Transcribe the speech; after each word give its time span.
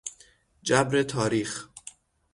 جبر 0.63 1.03
تاریخ 1.03 1.69